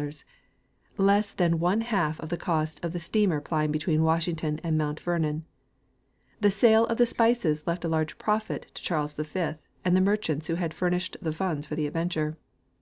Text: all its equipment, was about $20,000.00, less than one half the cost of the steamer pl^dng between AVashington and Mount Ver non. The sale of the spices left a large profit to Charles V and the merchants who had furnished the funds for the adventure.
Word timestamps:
all 0.00 0.06
its 0.06 0.22
equipment, 0.22 0.30
was 0.30 0.96
about 0.96 1.02
$20,000.00, 1.02 1.04
less 1.08 1.32
than 1.34 1.58
one 1.60 1.80
half 1.82 2.18
the 2.30 2.36
cost 2.38 2.82
of 2.82 2.92
the 2.94 3.00
steamer 3.00 3.38
pl^dng 3.38 3.70
between 3.70 4.00
AVashington 4.00 4.58
and 4.62 4.78
Mount 4.78 4.98
Ver 5.00 5.18
non. 5.18 5.44
The 6.40 6.50
sale 6.50 6.86
of 6.86 6.96
the 6.96 7.04
spices 7.04 7.66
left 7.66 7.84
a 7.84 7.88
large 7.88 8.16
profit 8.16 8.68
to 8.72 8.82
Charles 8.82 9.12
V 9.12 9.56
and 9.84 9.94
the 9.94 10.00
merchants 10.00 10.46
who 10.46 10.54
had 10.54 10.72
furnished 10.72 11.18
the 11.20 11.34
funds 11.34 11.66
for 11.66 11.74
the 11.74 11.86
adventure. 11.86 12.38